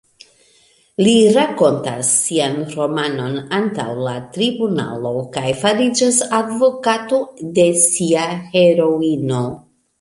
[1.07, 7.23] Li rakontas sian romanon antaŭ la tribunalo kaj fariĝas advokato
[7.61, 8.29] de sia
[8.59, 9.49] heroino...